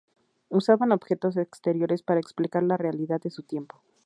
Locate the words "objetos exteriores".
0.93-2.01